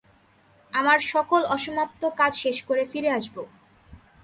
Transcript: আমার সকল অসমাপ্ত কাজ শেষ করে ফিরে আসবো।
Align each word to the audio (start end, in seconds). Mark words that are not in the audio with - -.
আমার 0.73 0.99
সকল 1.13 1.41
অসমাপ্ত 1.45 2.01
কাজ 2.19 2.33
শেষ 2.35 2.57
করে 2.63 2.83
ফিরে 2.91 3.09
আসবো। 3.11 3.41